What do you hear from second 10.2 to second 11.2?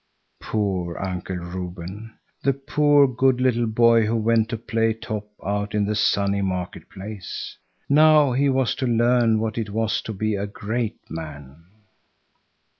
a great